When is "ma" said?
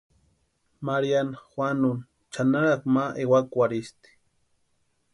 2.95-3.03